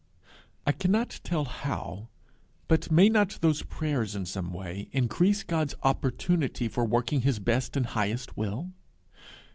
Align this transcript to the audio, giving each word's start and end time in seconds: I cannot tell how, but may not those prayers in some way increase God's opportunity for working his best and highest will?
I 0.65 0.71
cannot 0.71 1.19
tell 1.23 1.45
how, 1.45 2.09
but 2.67 2.89
may 2.89 3.07
not 3.07 3.37
those 3.41 3.61
prayers 3.61 4.15
in 4.15 4.25
some 4.25 4.51
way 4.51 4.89
increase 4.91 5.43
God's 5.43 5.75
opportunity 5.83 6.67
for 6.67 6.83
working 6.85 7.21
his 7.21 7.37
best 7.37 7.77
and 7.77 7.85
highest 7.85 8.35
will? 8.35 8.71